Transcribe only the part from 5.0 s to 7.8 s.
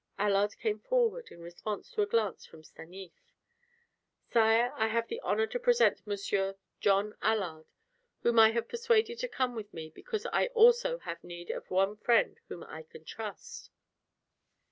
the honor to present Monsieur John Allard,